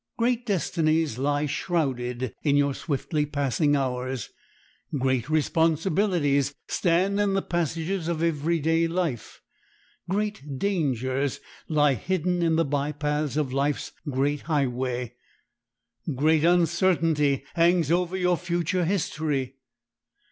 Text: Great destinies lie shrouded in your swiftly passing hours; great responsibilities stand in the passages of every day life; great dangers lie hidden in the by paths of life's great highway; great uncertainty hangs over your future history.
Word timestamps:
Great 0.17 0.47
destinies 0.47 1.19
lie 1.19 1.45
shrouded 1.45 2.33
in 2.41 2.57
your 2.57 2.73
swiftly 2.73 3.23
passing 3.23 3.75
hours; 3.75 4.31
great 4.97 5.29
responsibilities 5.29 6.55
stand 6.67 7.19
in 7.19 7.35
the 7.35 7.41
passages 7.43 8.07
of 8.07 8.23
every 8.23 8.57
day 8.59 8.87
life; 8.87 9.41
great 10.09 10.57
dangers 10.57 11.39
lie 11.67 11.93
hidden 11.93 12.41
in 12.41 12.55
the 12.55 12.65
by 12.65 12.91
paths 12.91 13.37
of 13.37 13.53
life's 13.53 13.91
great 14.09 14.41
highway; 14.41 15.13
great 16.15 16.43
uncertainty 16.43 17.43
hangs 17.53 17.91
over 17.91 18.17
your 18.17 18.37
future 18.37 18.85
history. 18.85 19.59